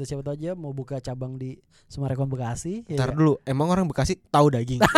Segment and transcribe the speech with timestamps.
[0.00, 2.80] siapa tahu aja mau buka cabang di Sumarekon Bekasi.
[2.88, 3.14] ya Ntar kan?
[3.14, 4.80] dulu, emang orang Bekasi tahu daging.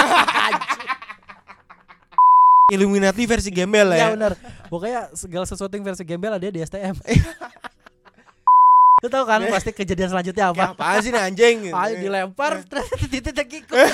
[2.72, 4.07] Illuminati versi gembel Ya ya.
[4.15, 4.33] benar.
[4.70, 6.96] Pokoknya segala sesuatu yang versi gembel ada di STM.
[9.02, 10.72] Lu tahu kan pasti kejadian selanjutnya apa?
[10.72, 11.68] apaan sih anjing?
[11.76, 13.90] Ayo dilempar terus titik ikut.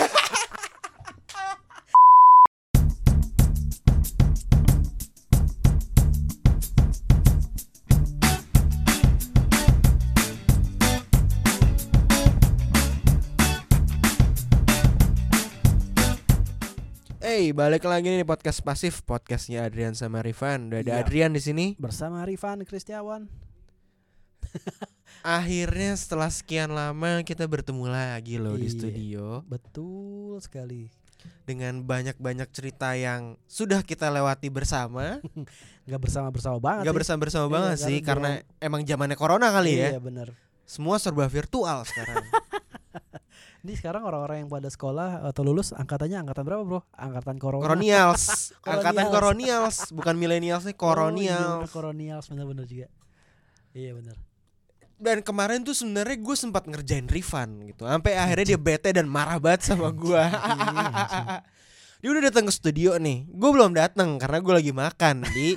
[17.20, 20.72] Eh, balik lagi nih podcast pasif, podcastnya Adrian sama Rifan.
[20.72, 21.00] Udah ada Iya.
[21.04, 21.66] Adrian di sini.
[21.76, 23.28] Bersama Rifan Kristiawan.
[25.20, 28.72] Akhirnya setelah sekian lama kita bertemu lagi loh di Iya.
[28.72, 30.88] studio Betul sekali.
[31.44, 35.20] dengan banyak-banyak cerita yang sudah kita lewati bersama.
[35.84, 36.88] Gak bersama-bersama banget.
[36.88, 39.88] Gak bersama-bersama Iya, banget sih karena emang zamannya corona kali ya.
[39.92, 40.32] Iya benar.
[40.64, 42.24] Semua serba virtual sekarang.
[43.64, 46.80] Ini sekarang orang-orang yang pada sekolah atau lulus angkatannya angkatan berapa, Bro?
[46.96, 47.62] Angkatan corona.
[47.62, 48.22] Koronials,
[48.66, 49.76] angkatan Koronials.
[49.92, 51.60] bukan milenials nih, Oh, iya, koronials.
[51.60, 52.88] bener, koronials benar-benar juga.
[53.70, 54.16] Iya benar.
[55.00, 57.88] Dan kemarin tuh sebenarnya gue sempat ngerjain Rifan gitu.
[57.88, 60.28] Sampai akhirnya dia bete dan marah banget sama gua.
[62.00, 63.24] dia udah datang ke studio nih.
[63.32, 65.56] Gue belum datang karena gue lagi makan di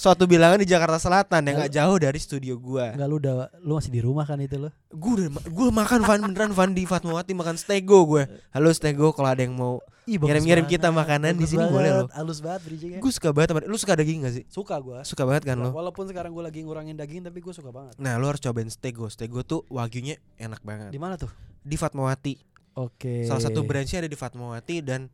[0.00, 2.96] suatu bilangan di Jakarta Selatan yang gak jauh dari studio gua.
[2.96, 4.72] Enggak lu udah lu masih di rumah kan itu lo?
[4.88, 8.24] Gue udah gue makan Van beneran Van di Fatmawati makan stego gue.
[8.56, 12.08] Halo stego kalau ada yang mau Ngirim-ngirim kita makanan di sini boleh loh.
[12.16, 12.98] Halus banget bridgingnya.
[12.98, 14.44] Gue suka banget Lu suka daging gak sih?
[14.48, 15.04] Suka gua.
[15.04, 15.70] Suka banget kan lo?
[15.70, 17.94] Walaupun sekarang gua lagi ngurangin daging tapi gua suka banget.
[18.00, 21.28] Nah lu harus cobain stego Stego tuh wagyunya enak banget Di mana tuh?
[21.60, 22.40] Di Fatmawati
[22.80, 23.28] Oke.
[23.28, 25.12] Salah satu branchnya ada di Fatmawati Dan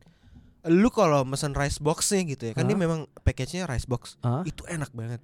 [0.69, 2.81] Lu kalau mesen rice boxnya gitu ya Kan dia Hah?
[2.81, 4.43] memang package-nya rice box Hah?
[4.43, 5.21] Itu enak banget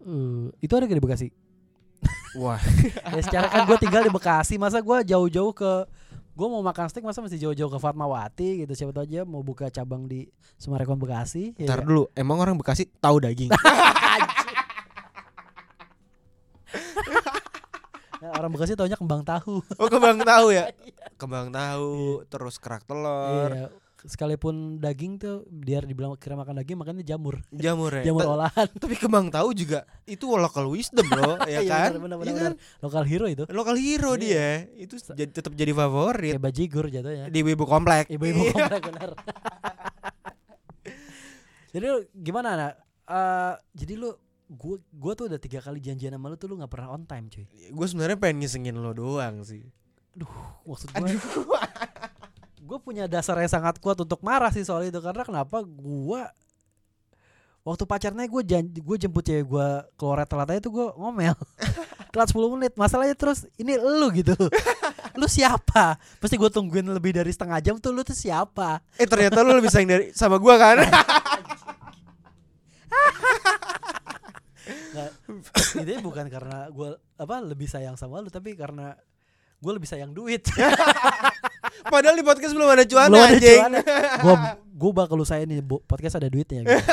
[0.00, 1.28] Uh, itu ada gak di Bekasi?
[2.40, 2.56] Wah
[3.12, 5.84] ya secara kan gua tinggal di Bekasi, masa gua jauh-jauh ke
[6.32, 9.68] gua mau makan steak masa mesti jauh-jauh ke Fatmawati gitu siapa tahu aja mau buka
[9.68, 10.24] cabang di
[10.56, 11.52] Sumarekon Bekasi.
[11.54, 11.86] ya Ntar kan?
[11.86, 13.52] dulu Emang orang Bekasi tahu daging
[18.20, 19.64] Nah, orang Bekasi taunya kembang tahu.
[19.76, 20.68] Oh kembang tahu ya
[21.16, 23.68] Kembang tahu Terus kerak telur Iya.
[24.02, 27.40] Sekalipun daging tuh biar dibilang kira makan daging makannya jamur.
[27.48, 28.68] Jamur ya Jamur Ta- olahan.
[28.82, 32.52] Tapi kembang tahu juga Itu local wisdom loh Ya Iya, kan bener, bener, Iya kan?
[32.80, 33.44] Lokal hero itu.
[33.46, 34.18] Lokal hero Iya.
[34.18, 37.26] dia Itu jadi, tetap jadi favorit Kayak bajigur jatuhnya.
[37.26, 39.10] Di ibu komplek Ibu-ibu komplek benar.
[41.70, 42.74] jadi lu gimana nak?
[43.04, 44.10] Eh, jadi lu
[44.50, 47.26] gua gua tuh udah tiga kali janjian sama lu tuh lu nggak pernah on time
[47.26, 47.46] cuy.
[47.68, 49.62] Gue sebenarnya pengen ngisengin lo doang sih
[50.66, 50.90] Maksud
[51.46, 51.62] gua
[52.60, 56.28] gue punya dasar yang sangat kuat untuk marah sih soal itu karena kenapa gua
[57.64, 61.36] waktu pacarnya gue janji gue jemput cewek gue keluar telat aja tuh gue ngomel.
[62.10, 64.34] Telat 10 menit masalahnya terus ini lu gitu.
[65.20, 65.98] Lu siapa?
[66.22, 68.78] Pasti gue tungguin lebih dari setengah jam tuh lu tuh siapa?
[68.94, 70.78] Eh ternyata lu lebih sayang dari sama gua kan?
[74.90, 75.10] Nggak,
[75.82, 78.94] itu bukan karena gue apa lebih sayang sama lu tapi karena
[79.58, 80.46] gue lebih sayang duit
[81.82, 83.58] Padahal di podcast belum ada cuan belum ada anjing.
[83.58, 83.82] cuannya
[84.24, 84.34] gue
[84.72, 86.76] gue bakal usahain nih bu- podcast ada duitnya gitu.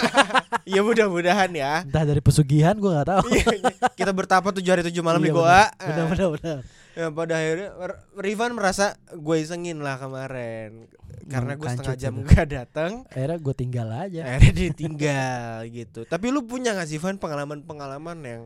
[0.67, 1.79] Ya mudah-mudahan ya.
[1.81, 3.31] Entah dari pesugihan gue nggak tahu.
[3.31, 3.47] Iya,
[3.95, 6.57] Kita bertapa tujuh hari tujuh malam Iya, di goa benar benar benar.
[6.91, 10.91] Ya pada akhirnya R- Rifan merasa gue isengin lah kemarin.
[11.27, 12.27] Karena gue setengah jam itu.
[12.27, 14.21] gak datang akhirnya gue tinggal aja.
[14.27, 15.99] Akhirnya ditinggal gitu.
[16.03, 18.41] Tapi lu punya gak sih Van pengalaman-pengalaman yang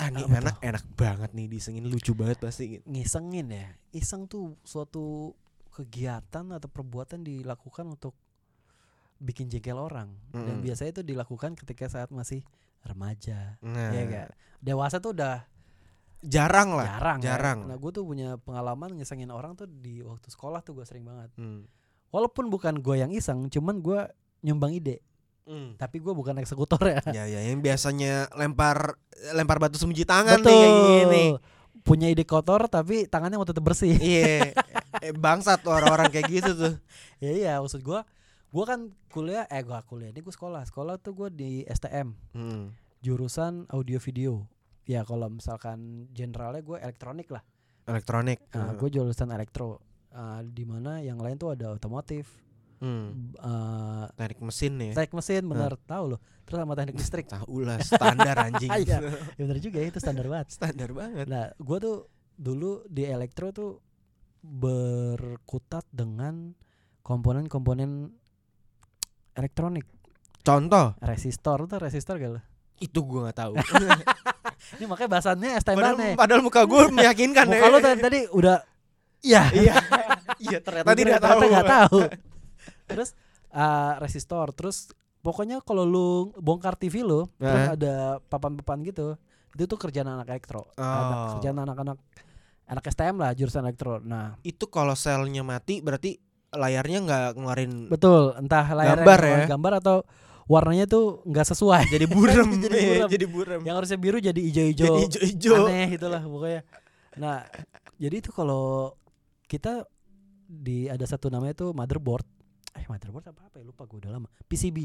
[0.00, 2.80] Ah Apa anak enak banget nih disengin lucu banget pasti.
[2.88, 3.68] Ngisengin ya?
[3.92, 5.36] Iseng tuh suatu
[5.68, 8.16] kegiatan atau perbuatan dilakukan untuk
[9.20, 10.08] bikin jengkel orang.
[10.32, 10.64] Dan Mm-mm.
[10.64, 12.40] biasanya itu dilakukan ketika saat masih
[12.80, 13.60] remaja.
[13.60, 13.92] Nah.
[13.92, 14.28] Ya gak
[14.64, 15.44] dewasa tuh udah
[16.20, 17.58] jarang lah jarang jarang.
[17.64, 17.68] ya.
[17.72, 21.32] nah gue tuh punya pengalaman ngisengin orang tuh di waktu sekolah tuh gue sering banget.
[21.40, 21.64] Hmm.
[22.12, 24.04] walaupun bukan gue yang iseng cuman gue
[24.44, 25.00] nyumbang ide
[25.42, 25.74] Hmm.
[25.74, 28.94] tapi gue bukan eksekutor ya Ya ya yang biasanya lempar
[29.30, 31.24] lempar batu sembunyi tangan betul nih kayak gini.
[31.80, 34.52] punya ide kotor tapi tangannya mau tetap bersih Iya.
[35.02, 36.74] eh, bangsat tuh orang-orang kayak gitu tuh.
[37.18, 38.00] ya iya maksud gue
[38.46, 42.70] gue kan kuliah eh gue kuliah ini gue sekolah sekolah tuh gue di STM Hmm.
[42.98, 44.44] jurusan audio video
[44.82, 45.78] ya kalau misalkan
[46.10, 47.42] generalnya gue elektronik lah
[47.82, 48.38] Elektronik.
[48.50, 48.76] nah, Hmm.
[48.76, 52.34] gue jurusan elektro Ah, di mana yang lain tuh ada otomotif
[52.80, 53.36] Hmm.
[53.36, 54.90] eh Teknik mesin nih.
[54.96, 58.72] teknik mesin bener tahu loh terus sama teknik listrik Tahu lah standar anjing.
[58.80, 58.98] Iya.
[59.36, 61.28] ya bener juga ya, itu standar banget standar banget.
[61.28, 61.96] nah gue tuh
[62.34, 63.84] dulu di elektro tuh
[64.40, 66.56] berkutat dengan
[67.00, 68.08] komponen-komponen
[69.34, 69.84] elektronik
[70.40, 72.40] Contoh resistor tuh resistor gak lo
[72.80, 73.52] itu gua nggak tahu.
[74.80, 76.14] Ini makanya bahasannya STM padahal, nih.
[76.16, 78.56] padahal muka gue meyakinkan Muka ya lu tadi, tadi udah
[79.20, 79.42] Iya.
[79.52, 79.74] iya
[80.40, 81.98] iya ternyata tidak tahu Ternyata tahu.
[82.90, 83.10] Terus
[83.50, 84.90] uh, resistor, terus
[85.20, 87.74] pokoknya kalau lu bongkar TV lu, terus Nah.
[87.74, 89.14] ada papan-papan gitu.
[89.50, 90.70] Itu tuh kerjaan anak elektro.
[90.74, 91.28] Anak- Oh.
[91.34, 91.98] kerjaan anak-anak
[92.66, 93.98] anak STM lah jurusan elektro.
[93.98, 96.14] Nah, itu kalau selnya mati berarti
[96.50, 99.38] layarnya nggak ngeluarin betul, entah layarnya Gambar ya?
[99.48, 99.96] gambar atau
[100.46, 101.82] warnanya tuh nggak sesuai.
[101.88, 103.08] jadi burem Jadi Iya, burem.
[103.08, 104.82] jadi burem Yang harusnya biru jadi hijau-hijau.
[104.84, 106.60] jadi hijau-hijau Aneh itulah pokoknya.
[107.16, 107.36] Nah,
[107.96, 108.94] jadi itu kalau
[109.44, 109.82] kita
[110.44, 112.26] di ada satu namanya tuh motherboard.
[112.72, 114.28] Eh motherboard apa apa ya lupa gue udah lama.
[114.44, 114.78] PCB.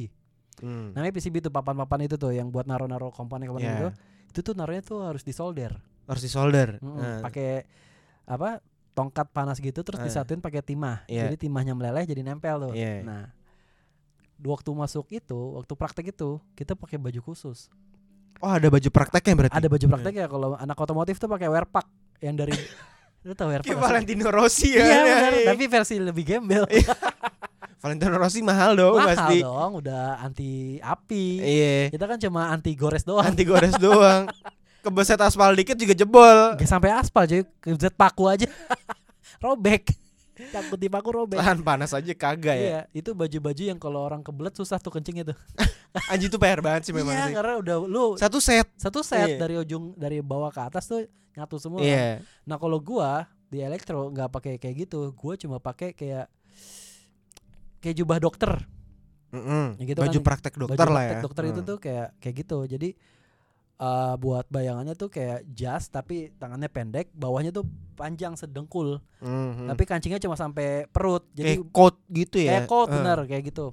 [0.58, 0.92] Hmm.
[0.92, 3.78] Namanya PCB tuh papan-papan itu tuh yang buat naro-naro komponen-komponen Iya.
[3.78, 3.90] itu.
[4.30, 5.76] Itu tuh naruhnya tuh harus disolder.
[6.06, 7.66] harus disolder Mm-mm, Nah, Pakai
[8.24, 8.62] apa?
[8.94, 10.06] tongkat panas gitu terus Eh.
[10.06, 11.02] disatuin pakai timah.
[11.06, 11.28] Iya.
[11.28, 12.74] Jadi timahnya meleleh jadi nempel tuh.
[12.74, 13.02] Iya.
[13.02, 13.34] Nah,
[14.38, 17.68] waktu masuk itu, waktu praktek itu, kita pakai baju khusus.
[18.38, 21.88] oh ada baju prakteknya berarti Ada baju praktek ya kalau anak otomotif tuh pakai wearpack
[22.20, 22.52] yang dari
[23.26, 23.74] lu Kayak nggak sih?
[23.74, 25.48] Valentino Rossi ya Iya Iya, benar, iya.
[25.50, 26.64] tapi versi lebih gembel.
[27.86, 31.26] Valentino Rossi mahal dong Mahal pasti dong, udah anti api.
[31.38, 33.22] iya Kita kan cuma anti gores doang.
[33.24, 34.26] anti gores doang
[34.82, 38.50] kebeset aspal dikit juga jebol Gak sampai aspal cuy, kebeset paku aja.
[39.38, 39.94] Robek.
[40.52, 41.40] Takut dipaku robek.
[41.40, 45.32] tahan panas aja kagak ya Iya, itu baju-baju yang kalau orang kebelet susah tuh kencingnya
[45.32, 45.38] tuh.
[46.12, 49.32] anjing tuh PR banget sih memang iya, sih karena udah lu satu set satu set
[49.32, 49.40] Iya.
[49.40, 51.80] dari ujung dari bawah ke atas tuh nyatu semua.
[51.80, 55.08] iya Nah, kalau gua di elektro nggak pakai kayak gitu.
[55.14, 56.28] Gua cuma pakai kayak
[57.86, 58.66] kayak jubah dokter.
[59.30, 59.78] Mm-mm.
[59.78, 61.68] Ya gitu baju kan, praktek dokter Baju lah ya praktek dokter itu Hmm.
[61.68, 62.58] tuh kayak kayak gitu.
[62.66, 62.90] Jadi
[63.76, 69.04] eh buat bayangannya tuh kayak jas tapi tangannya pendek, bawahnya tuh panjang sedengkul.
[69.20, 69.68] Mhm.
[69.68, 71.28] Tapi kancingnya cuma sampai perut.
[71.32, 73.66] Jadi kayak coat gitu ya kayak coat Eh, bener kayak gitu.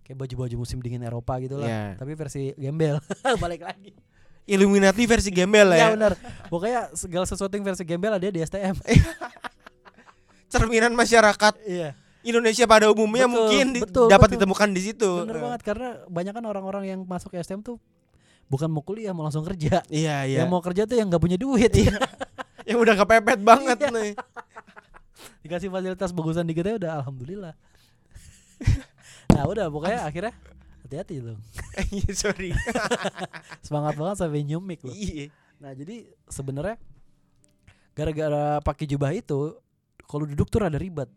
[0.00, 1.66] Kayak baju-baju musim dingin Eropa gitu lah.
[1.66, 1.82] Iya.
[1.98, 2.96] Tapi versi gembel.
[3.42, 3.90] Balik lagi.
[4.46, 6.12] Illuminati versi gembel lah Iya ya benar.
[6.46, 8.78] Pokoknya segala sesuatu yang versi gembel ada di STM.
[10.50, 11.94] cerminan masyarakat Iya.
[12.22, 14.34] Indonesia pada umumnya Betul, mungkin di- betul, dapat betul.
[14.38, 15.42] ditemukan di situ Bener Eh.
[15.42, 17.80] banget karena banyak kan orang-orang yang masuk STM tuh
[18.46, 19.80] bukan mau kuliah mau langsung kerja.
[19.88, 21.70] iya iya Yang mau kerja tuh yang nggak punya duit.
[22.68, 23.88] yang udah kepepet banget Iya.
[23.90, 24.12] nih
[25.40, 27.54] Dikasih fasilitas bagusan dikit aja udah alhamdulillah.
[29.30, 30.32] nah udah pokoknya akhirnya
[30.82, 31.40] hati-hati dong.
[31.90, 32.50] Iya, sorry
[33.60, 34.92] Semangat banget sampai nyumik loh.
[34.92, 36.76] iya Nah jadi sebenarnya
[37.92, 39.56] gara-gara pakai jubah itu
[40.02, 41.08] kalau duduk tuh rada ribet.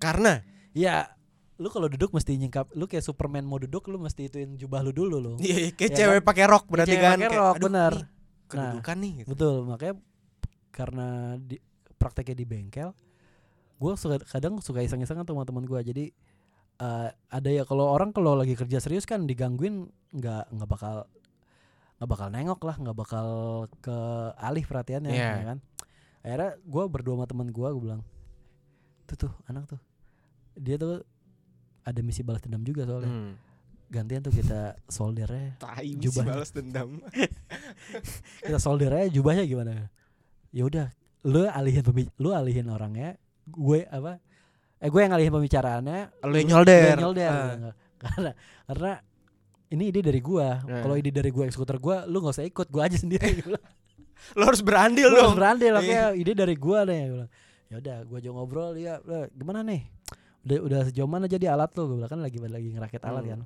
[0.00, 0.40] Karena
[0.72, 1.12] Ya
[1.56, 4.90] lu kalau duduk mesti nyingkap lu kayak Superman mau duduk lu mesti ituin jubah lu
[4.90, 5.32] dulu lo.
[5.38, 7.92] iya kayak Ya cewek pakai rok berarti cewek kan pakai Kayak, rok, bener.
[7.92, 8.06] nih,
[8.48, 9.28] kedudukan nih gitu.
[9.30, 9.94] Betul, makanya
[10.70, 11.56] karena di
[11.92, 12.88] prakteknya di bengkel,
[13.76, 15.80] gue suka kadang suka iseng-iseng sama teman-teman gue.
[15.84, 16.04] Jadi
[16.78, 21.04] eh, ada ya kalau orang kalau lagi kerja serius kan digangguin nggak nggak bakal
[22.00, 23.26] nggak bakal nengok lah, nggak bakal
[23.76, 23.96] ke
[24.34, 25.28] alih perhatiannya, Iya.
[25.36, 25.58] ya kan?
[26.20, 28.00] Akhirnya gue berdua sama teman gue, gue bilang,
[29.04, 29.76] tuh tuh anak tuh,
[30.60, 31.00] dia tuh
[31.80, 33.08] ada misi balas dendam juga soalnya.
[33.08, 33.32] Hmm.
[33.88, 36.28] Gantian tuh kita soldernya, Tai misi Jubahnya.
[36.30, 36.88] balas dendam.
[38.40, 39.90] kita solder aja jubahnya gimana
[40.50, 40.86] ya udah
[41.22, 41.82] lu alihin
[42.16, 44.18] lu alihin orangnya gue apa
[44.76, 46.80] eh gue yang ngalihin pembicaraannya Lu yang nyolder.
[46.80, 47.74] lu yang nyolder Ah.
[48.00, 48.30] karena
[48.64, 48.92] karena
[49.68, 50.80] ini ide dari gua Ah.
[50.80, 53.42] kalau ide dari gua eksekutor gua lu nggak usah ikut gua aja sendiri
[54.36, 56.12] Lu harus berandil lu harus berandil oke Iya.
[56.12, 57.30] ide dari Gua bilang,
[57.68, 59.84] ya udah gua aja ngobrol ya gimana nih
[60.42, 63.30] udah udah sejauh mana jadi alat gua bilang kan lagi lagi ngerakit alat Hmm.
[63.30, 63.40] kan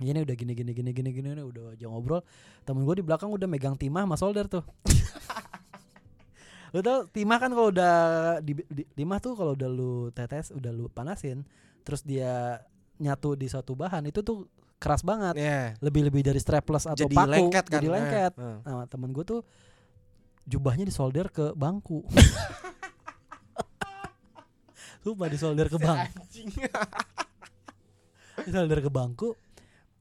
[0.00, 2.22] ini udah gini gini gini gini gini nih, udah aja ngobrol
[2.62, 4.62] temen gua di belakang udah megang timah sama solder tuh
[6.72, 7.94] lu tau timah kan kalau udah
[8.40, 11.44] di, di- timah tuh kalau udah lu tetes udah lu panasin
[11.82, 12.64] terus dia
[12.96, 15.76] nyatu di suatu bahan itu tuh keras banget Iya.
[15.78, 17.74] lebih lebih dari strapless atau Jadi paku lengket kan.
[17.76, 18.56] jadi lengket Eh, eh.
[18.64, 19.40] nah temen gue tuh
[20.44, 22.02] jubahnya disolder ke bangku
[25.02, 26.48] Sumpah disolder ke Anjing.
[28.46, 29.34] Disolder ke bangku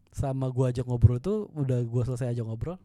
[0.09, 2.77] Sama gua ajak ngobrol tuh Udah gua selesai ajak ngobrol.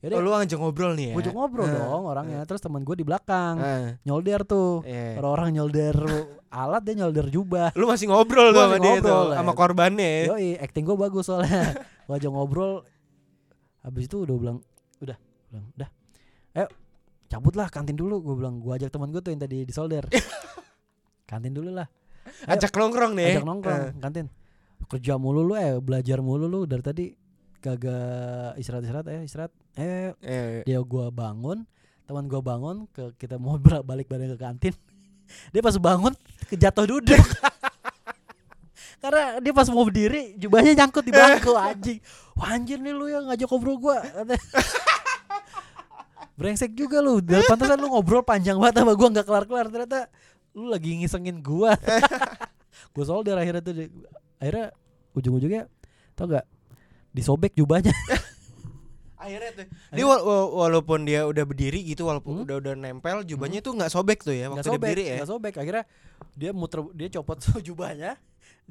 [0.00, 1.14] Oh, Yaudah lu ngajak ngobrol nih ya.
[1.14, 2.40] ajak ngobrol Eh, dong orangnya.
[2.48, 4.80] Terus teman gue di belakang eh, Nyolder tuh.
[4.80, 5.20] Iya.
[5.20, 5.96] Orang-orang nyolder
[6.48, 7.68] alat dia nyolder jubah.
[7.76, 10.08] Lu masih ngobrol Gua tuh sama dia tuh sama korbannya.
[10.24, 10.32] ya.
[10.32, 11.76] Yoi acting gue bagus soalnya.
[12.08, 12.80] Gua ajak ngobrol.
[13.84, 14.58] Habis itu udah bilang
[14.98, 15.20] Udah.
[15.52, 15.88] Bilang, Udah.
[16.56, 16.66] Ayo
[17.28, 18.24] cabut lah kantin dulu.
[18.24, 20.08] Gue bilang Gue ajak teman gue tuh yang tadi disolder
[21.30, 21.86] Kantin dulu lah.
[22.44, 22.58] Ayo.
[22.58, 23.38] Ajak nongkrong nih.
[23.38, 24.26] ajak nongkrong Eh, kantin.
[24.90, 27.06] Kerja mulu lu eh belajar mulu lu dari tadi.
[27.62, 29.52] Kagak istirahat istirahat eh istirahat.
[29.78, 31.62] Eh eh, dia gua bangun
[32.02, 33.54] teman gua bangun ke kita mau
[33.88, 34.74] balik bareng ke kantin.
[35.54, 36.10] Dia pas bangun
[36.50, 37.22] kejatuh duduk.
[38.98, 42.02] Karena dia pas mau berdiri jubahnya nyangkut di bangku anjing.
[42.34, 44.02] Wah anjir nih lu yang ngajak ngobrol gua.
[46.34, 47.20] Brengsek juga lu.
[47.20, 49.66] Dan pantesan lu ngobrol panjang banget sama gua nggak kelar-kelar.
[49.68, 49.98] Ternyata
[50.52, 51.74] lu lagi ngisengin gua.
[52.94, 53.74] gua solder akhirnya tuh
[54.36, 54.74] akhirnya
[55.12, 55.66] ujung-ujungnya
[56.12, 56.46] tau gak
[57.10, 57.90] disobek jubahnya.
[59.20, 59.66] Akhirnya tuh.
[59.92, 62.44] Dia wala- wa- walaupun dia udah berdiri gitu walaupun Hmm?
[62.48, 65.14] udah udah nempel jubahnya tuh nggak sobek tuh ya waktu dia sobek, berdiri ya.
[65.20, 65.54] nggak sobek.
[65.60, 65.84] Akhirnya
[66.32, 67.36] dia muter dia copot
[67.68, 68.16] jubahnya.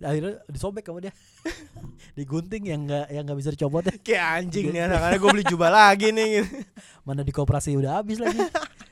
[0.01, 1.13] Akhirnya disobek sama dia.
[2.17, 3.93] Digunting yang nggak yang nggak bisa dicopot ya.
[4.01, 6.49] Kayak anjing nih anak-anak gue beli jubah lagi nih gitu.
[7.05, 8.41] Mana di koperasi udah habis lagi.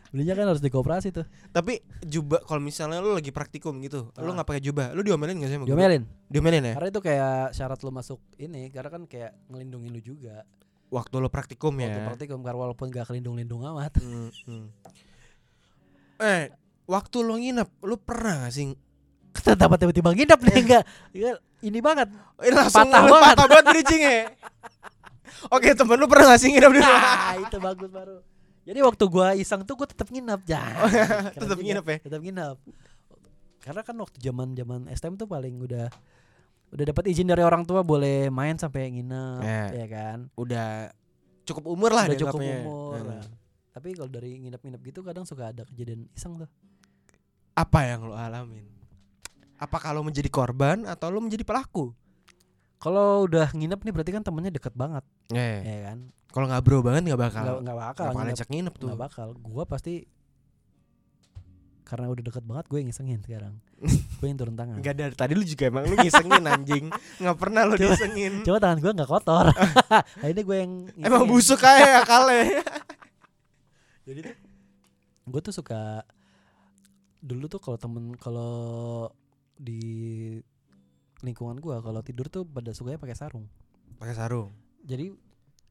[0.07, 1.25] Belinya kan harus di koperasi tuh.
[1.49, 4.35] Tapi jubah kalau misalnya lu lagi praktikum gitu, lu Ah.
[4.35, 5.57] nggak pakai jubah, lu diomelin gak sih?
[5.61, 6.03] Diomelin.
[6.27, 6.73] Diomelin ya?
[6.73, 10.47] Karena itu kayak syarat lu masuk ini karena kan kayak ngelindungin lu juga.
[10.87, 12.07] Waktu lu praktikum Waktu ya.
[12.07, 13.91] praktikum karena walaupun gak kelindung-lindung amat.
[13.99, 14.65] Hmm, hmm.
[16.17, 16.49] Eh,
[16.85, 18.71] waktu lu nginep, lu pernah gak sih?
[19.37, 20.83] Kenapa tiba-tiba nginep nih enggak?
[21.59, 22.07] Ini banget.
[22.39, 23.27] Eh, langsung Patah lu banget.
[23.33, 24.17] patah banget bridging-nya.
[25.55, 27.01] Oke, temen lu pernah gak sih nginep di rumah?
[27.03, 28.17] Nah, itu bagus baru.
[28.67, 30.63] Jadi waktu gua iseng tuh gua tetap nginep ya.
[31.31, 31.97] Keren tetap nginep ya?
[32.03, 32.57] Tetap nginep.
[33.63, 35.87] Karena kan waktu zaman-zaman STM tuh paling udah
[36.67, 39.63] udah dapat izin dari orang tua boleh main sampai nginep, Ya.
[39.71, 40.27] ya kan?
[40.35, 40.91] Udah
[41.47, 42.99] cukup umur lah udah cukup umur.
[42.99, 43.07] Hmm.
[43.07, 43.23] Nah,
[43.71, 46.49] Tapi kalau dari nginep-nginep gitu kadang suka ada kejadian iseng tuh.
[47.55, 48.67] Apa yang lu alamin?
[49.57, 51.95] Apa kalau menjadi korban atau lu menjadi pelaku?
[52.77, 55.97] Kalau udah nginep nih berarti kan temennya deket banget, Eh, ya kan?
[56.27, 57.43] kalau nggak bro banget nggak bakal.
[57.57, 58.87] Nggak bakal Nggak bakal nginep, tuh.
[58.87, 59.27] nggak bakal.
[59.35, 60.05] Gua pasti
[61.81, 63.53] karena udah deket banget gue yang ngisengin sekarang.
[64.19, 64.75] gue yang turun tangan.
[64.75, 66.85] Enggak dari tadi lu juga emang lu ngisengin anjing.
[67.17, 68.33] Nggak pernah lu Coba- disengin.
[68.43, 69.45] Coba tangan gue nggak kotor.
[70.21, 71.31] Akhirnya gue yang Emang ngisengin.
[71.31, 72.59] busuk aja akalnya.
[74.03, 74.35] Jadi tuh
[75.27, 76.03] gue tuh suka
[77.17, 79.07] dulu tuh kalau temen kalau
[79.55, 79.81] di
[81.25, 83.45] lingkungan gua kalau tidur tuh pada sukanya pakai sarung.
[83.97, 84.53] Pakai sarung.
[84.85, 85.13] Jadi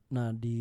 [0.06, 0.58] nah di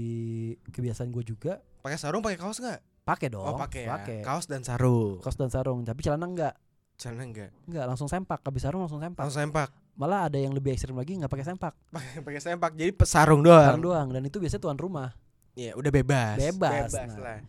[0.73, 2.81] kebiasaan gue juga Pakai sarung pakai kaos nggak?
[3.05, 3.45] pakai dong.
[3.45, 4.25] Oh, pakai ya.
[4.25, 5.21] Kaos dan sarung.
[5.21, 6.57] Kaos dan sarung, tapi celana enggak.
[6.97, 7.53] Celana enggak?
[7.69, 8.41] Enggak, langsung sempak.
[8.41, 9.21] Habis sarung langsung sempak.
[9.21, 9.69] Langsung sempak.
[9.93, 11.77] Malah ada yang lebih ekstrim lagi nggak pakai sempak.
[11.93, 12.73] Pakai pakai sempak.
[12.73, 13.61] Jadi sarung doang.
[13.61, 15.13] Sarung doang dan itu biasanya tuan rumah.
[15.53, 16.35] Iya, udah bebas.
[16.35, 17.21] Bebas, Bebas nah.
[17.21, 17.39] lah.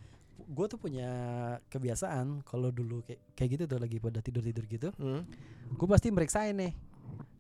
[0.46, 1.10] Gue tuh punya
[1.72, 4.88] kebiasaan kalau dulu kayak kayak gitu tuh lagi pada tidur-tidur gitu.
[5.00, 5.24] Hmm.
[5.72, 6.76] Gue pasti meriksain nih.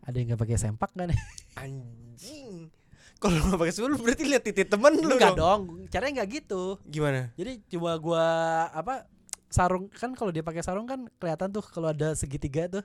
[0.06, 1.18] Ada yang nggak pakai sempak gak nih?
[1.62, 2.70] Anjing.
[3.16, 5.60] Kalau nggak pakai sarung berarti lihat titik temen lu Enggak dong.
[5.66, 5.88] dong.
[5.88, 6.78] Caranya nggak gitu.
[6.84, 7.32] Gimana?
[7.34, 8.24] Jadi cuma gua
[8.70, 9.08] apa
[9.46, 12.84] sarung kan kalau dia pakai sarung kan kelihatan tuh kalau ada segitiga tuh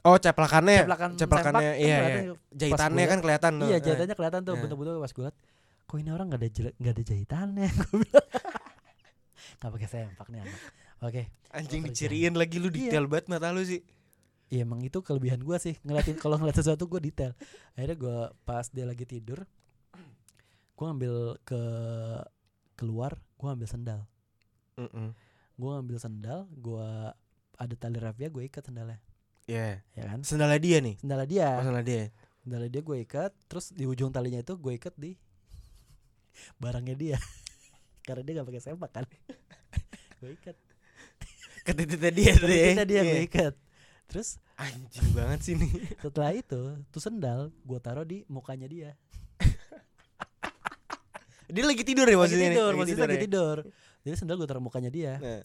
[0.00, 0.86] Oh, ceplakannya.
[0.86, 2.14] ceplakan ceplakannya sempak, iya, kan iya.
[2.14, 2.36] kelihatan.
[2.54, 3.66] Jahitannya kan kelihatan tuh.
[3.66, 3.80] Iya Eh.
[3.82, 4.60] jahitannya kelihatan tuh Eh.
[4.62, 5.36] bentuk-bentuk pas gue liat
[5.84, 7.68] kok ini orang nggak ada nggak ada jahitannya
[9.58, 10.60] nggak pakai sempak nih anak
[11.00, 12.92] oke Anjing Oh, diciriin lagi lu Iya.
[12.92, 13.80] detail banget mata lu sih.
[14.46, 17.34] Iya emang itu kelebihan gua sih ngeliatin kalau ngeliat sesuatu gue detail
[17.74, 19.42] akhirnya gua pas dia lagi tidur
[20.72, 21.60] gua ngambil ke
[22.74, 24.00] keluar gua ngambil sendal
[24.76, 25.10] Heeh.
[25.54, 27.10] gua ngambil sendal gua
[27.56, 29.00] ada tali rafia gue ikat sendalnya
[29.46, 29.80] Iya.
[29.94, 30.94] ya kan Sendalnya dia nih.
[31.00, 32.02] sendalnya dia Oh, sendalnya dia.
[32.42, 35.14] sendalnya dia gue ikat terus di ujung talinya itu gue ikat di
[36.62, 37.16] barangnya dia
[38.06, 39.04] karena dia nggak pakai sempak kan
[40.20, 40.56] gue ikat
[41.62, 42.32] Ke titiknya dia.
[42.38, 43.26] Kita dia gue Iya.
[43.26, 43.54] ikat
[44.06, 45.68] terus Anjing banget sih nih.
[46.00, 48.96] setelah itu tuh sendal gue taruh di mukanya dia
[51.46, 52.52] Dia lagi tidur ya lagi maksudnya nih?
[52.52, 53.22] tidur maksudnya lagi ya?
[53.22, 53.56] tidur
[54.00, 55.40] jadi sendal gue taruh mukanya dia Nah,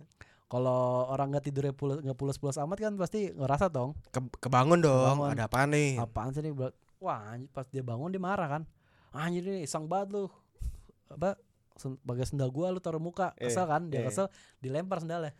[0.47, 4.79] kalau orang nggak tidurnya pulas nggak pulas pulas amat kan pasti ngerasa dong ke- kebangun
[4.79, 5.15] dong.
[5.15, 5.27] Kebangun.
[5.31, 5.89] Ada apa nih?
[5.97, 6.51] apaan sih nih
[6.97, 8.61] wah anjir, pas dia bangun dia marah kan
[9.11, 10.21] anjir ini iseng banget lu
[11.09, 11.35] apa
[11.73, 14.05] sen- pakai sendal gua lu taruh muka Iya, kesel kan dia iya.
[14.05, 14.25] kesel
[14.57, 15.31] dilempar sendalnya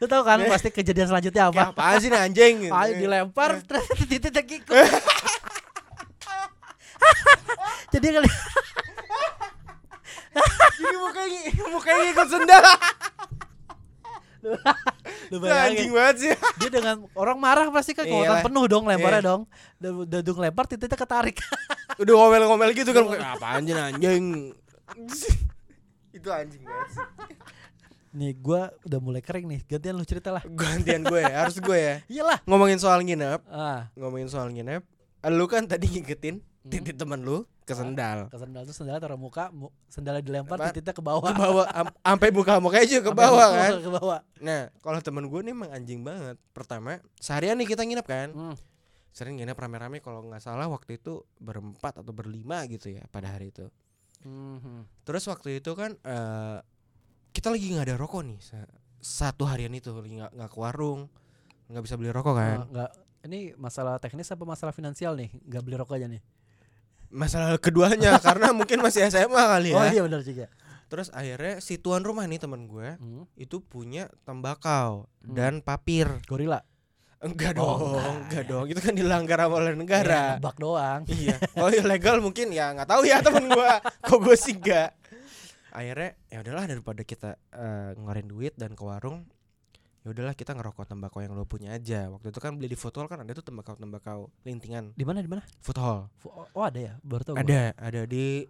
[0.00, 2.54] lu tahu kan pasti kejadian selanjutnya apa apaan sih nih anjing?
[2.64, 2.72] gitu.
[2.72, 4.72] Ayo dilempar terus titik tak ikut
[7.92, 8.28] jadi kali
[10.80, 12.64] Jadi mukanya mukanya ikut sendal.
[15.30, 16.32] lu anjing banget sih.
[16.56, 19.28] dia dengan orang marah pasti kan kekuatan penuh dong lemparnya Iya.
[19.28, 19.42] dong
[19.76, 21.36] dan udah dung lempar titiknya ketarik
[22.00, 23.20] Udah ngomel-ngomel gitu kan sih
[23.68, 24.24] nih, anjing.
[26.10, 27.04] Itu anjing banget sih.
[28.10, 31.78] Nih gua udah mulai kering nih gantian lu cerita lah Gantian gue ya, harus gue
[31.78, 31.96] ya.
[32.12, 34.82] iyalah Ngomongin soal nginep, ah ngomongin soal nginep.
[35.28, 36.68] Lu kan tadi ngiketin Hmm.
[36.68, 38.28] titik temen lu ke sendal.
[38.28, 40.68] ke sendal tuh sendalnya taruh muka mu, sendalnya dilempar Apa?
[40.68, 43.72] titiknya ke bawah Ke bawah am- sampai muka mukanya juga ke bawah kan.
[43.78, 46.36] ke bawah Nah, kalau temen gue nih emang anjing banget.
[46.50, 48.28] Pertama, seharian nih kita nginep kan.
[48.30, 48.54] Hmm.
[49.10, 53.48] Sering nginep rame-rame kalau nggak salah waktu itu berempat atau berlima gitu ya pada hari
[53.48, 53.64] itu.
[54.20, 54.84] Mhm.
[55.02, 56.60] Terus waktu itu kan eh
[57.30, 61.08] kita lagi nggak ada rokok nih sa- satu harian itu lagi nggak nggak ke warung
[61.66, 62.58] nggak bisa beli rokok Oh, kan.
[62.68, 62.90] nggak
[63.22, 66.22] ini masalah teknis apa masalah finansial nih nggak beli rokok aja nih
[67.08, 69.76] Masalah keduanya karena mungkin masih SMA kali ya.
[69.76, 70.46] oh iya benar juga
[70.86, 73.22] terus akhirnya si tuan rumah nih teman gue Hmm.
[73.34, 75.32] itu punya tembakau Hmm.
[75.32, 76.58] dan papir Gorila.
[77.20, 78.48] enggak Oh, dong enggak, enggak ya.
[78.48, 81.00] dong itu kan dilanggar oleh Ya, negara nebak doang.
[81.06, 83.70] iya kalau ilegal mungkin ya nggak tahu ya temen gue
[84.08, 84.88] kok gue sih enggak
[85.70, 89.24] akhirnya ya udahlah daripada kita eh, ngeluarin duit dan ke warung
[90.00, 92.94] ya udahlah kita ngerokok tembakau yang lo punya aja waktu itu kan beli di food
[92.94, 95.44] hall kan ada tuh tembakau tembakau lintingan Di mana di mana?
[95.58, 96.08] food hall
[96.50, 97.36] Oh ada ya, baru tahu.
[97.36, 98.48] ada ada di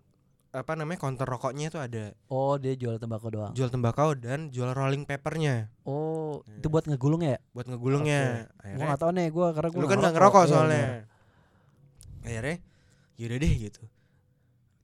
[0.50, 3.52] apa namanya counter rokoknya itu ada Oh dia jual tembakau doang.
[3.52, 6.58] jual tembakau dan jual rolling papernya Oh Iya.
[6.58, 7.38] itu buat ngegulung ya?
[7.50, 10.48] buat ngegulungnya Gua akhirnya nggak tahu nih, gua karena gua lu kan nggak ngerokok Iya,
[10.48, 11.02] soalnya bener.
[12.22, 12.56] akhirnya
[13.18, 13.82] yaudah deh gitu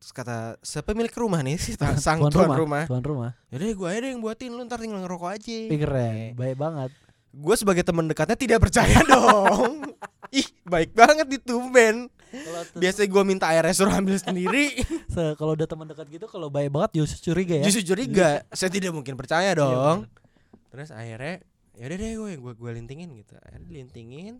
[0.08, 1.56] kata siapa milik rumah nih?
[1.64, 2.56] Si sang Tuan tuan, rumah.
[2.56, 3.30] rumah, Tuan rumah.
[3.48, 5.56] yaudah gue aja deh yang buatin lu ntar tinggal ngerokok aja.
[5.64, 6.90] Ih, keren, baik banget.
[7.32, 9.92] gue sebagai teman dekatnya tidak percaya dong.
[10.28, 14.72] Ih baik banget ditumben Kalau tuh- biasanya gue minta airnya suruh ambil sendiri.
[15.06, 17.64] Se- kalau udah teman dekat gitu kalau baik banget justru curiga ya.
[17.64, 18.40] justru curiga.
[18.50, 20.68] Saya tidak mungkin percaya Iya, dong bener.
[20.68, 21.44] terus akhirnya
[21.74, 23.36] yaudah deh gue gue gue lintingin gitu.
[23.38, 24.34] Akhirnya dilintingin.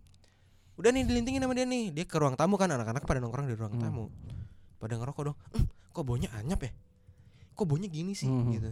[0.75, 1.89] Udah nih dilintingin sama dia nih.
[1.91, 3.83] Dia ke ruang tamu kan anak-anak pada nongkrong di ruang Hmm.
[3.83, 4.05] tamu
[4.76, 5.37] pada ngerokok dong.
[5.56, 6.73] "Eh, kok baunya anyap ya?
[7.56, 8.28] Kok baunya gini sih?
[8.28, 8.50] Mhm.
[8.52, 8.71] gitu.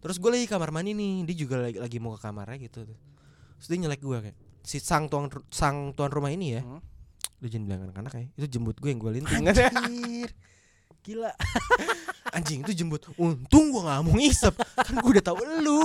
[0.00, 3.66] Terus gue lagi kamar mandi nih dia juga lagi, lagi mau ke kamarnya gitu terus
[3.66, 6.62] dia nyelek gue kayak si sang tuan sang tuan rumah ini ya.
[6.62, 6.80] Hmm.
[7.36, 9.44] lu jangan bilang anak-anak ya itu jembut gue yang gue linting.
[9.44, 10.30] Anjir.
[11.04, 11.30] Gila.
[12.36, 13.04] anjing itu jembut.
[13.20, 14.54] Untung gue nggak mau ngisep.
[14.56, 15.80] Kan gue udah tahu lu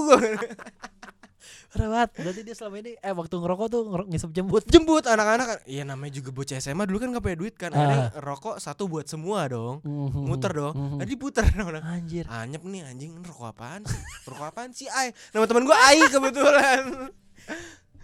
[1.71, 2.09] Banget.
[2.13, 4.63] Berarti dia selama ini eh waktu ngerokok tuh ngerok ngisep jembut.
[4.65, 7.77] jembut anak-anak kan iya namanya juga bocah SMA dulu kan gak punya duit kan Ah.
[7.77, 10.21] akhirnya rokok satu buat semua dong Mhm.
[10.23, 10.97] muter dong Mhm.
[10.99, 12.25] tadi puter dong Anjir.
[12.27, 16.83] anyep nih anjing rokok apaan sih rokok apaan sih ay nama teman gue Ai kebetulan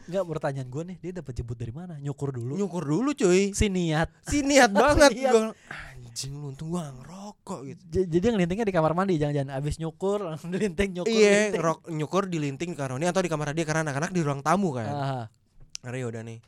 [0.07, 1.99] Enggak pertanyaan gue nih, dia dapat jembut dari mana?
[1.99, 2.55] Nyukur dulu.
[2.55, 4.07] nyukur dulu cuy Si niat.
[4.23, 5.27] si niat banget Niat.
[5.29, 5.51] Gua,
[6.17, 10.25] anjing lu untung gue ngerokok gitu J- Jadi ngelintingnya di kamar mandi jangan-jangan abis nyukur
[10.25, 11.13] langsung dilinting nyukur.
[11.13, 14.41] iya rok nyukur di linting di karoni atau di kamar dia karena anak-anak di ruang
[14.41, 14.89] tamu kan
[15.79, 16.39] akhirnya udah nih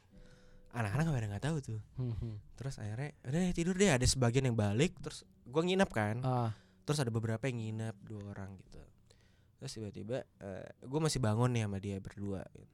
[0.71, 2.33] anak-anak pada nggak tahu tuh Mhm.
[2.55, 6.49] terus akhirnya udah tidur deh ada sebagian yang balik terus gue nginep kan Ah.
[6.83, 8.81] terus ada beberapa yang nginep dua orang gitu
[9.55, 10.25] terus tiba-tiba
[10.81, 12.65] gue masih bangun nih sama dia berdua gitu.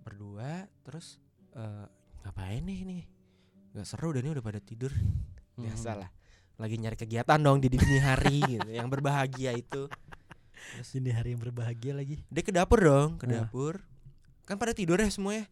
[0.00, 1.18] berdua terus
[1.52, 1.86] eh,
[2.22, 3.02] ngapain nih nih
[3.72, 4.94] nggak seru dan ini udah pada tidur.
[5.56, 6.08] Biasalah.
[6.54, 9.90] Lagi nyari kegiatan dong di dini hari gitu yang berbahagia itu.
[10.74, 12.22] Terus Ini hari yang berbahagia lagi.
[12.24, 13.42] dia ke dapur dong ke Ah.
[13.42, 13.82] dapur.
[14.44, 15.44] Kan pada tidur ya semuanya.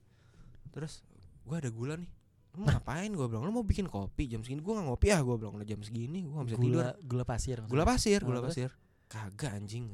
[0.70, 1.02] Terus
[1.42, 2.08] gue ada gula nih.
[2.52, 3.08] Lu ngapain?
[3.08, 4.60] gue bilang lu mau bikin kopi jam segini.
[4.60, 5.54] Gue nggak ngopi ah gue bilang.
[5.54, 6.70] Udah jam segini gue nggak bisa tidur.
[6.72, 7.56] Gula gula pasir.
[7.56, 7.72] maksudnya.
[7.72, 8.70] gula pasir Ah, gula pasir.
[9.06, 9.84] Kagak anjing.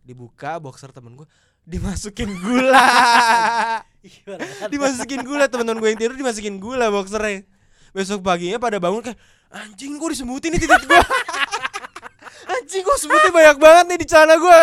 [0.00, 1.28] Dibuka boxer temen gue
[1.62, 2.80] dimasukin gula.
[4.24, 4.68] Banget.
[4.70, 7.44] dimasukin gula teman-teman gue yang tidur dimasukin gula boxernya
[7.92, 11.00] besok paginya pada bangun kayak anjing gue disebutin nih titik gue
[12.54, 14.60] anjing gue sebutnya banyak banget nih di celana gue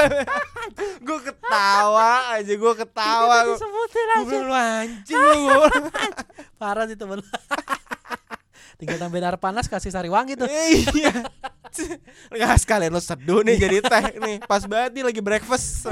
[1.07, 3.37] gue ketawa aja gue ketawa.
[3.45, 3.87] Gue
[4.25, 5.61] bilang lu anjing lu.
[6.59, 7.21] Parah sih temen.
[8.75, 10.49] Tinggal tambahin air panas kasih sari wangi tuh.
[10.49, 11.23] iya.
[12.31, 14.37] Nggak sekalian lo seduh nih jadi teh nih.
[14.43, 15.87] Pas banget nih lagi breakfast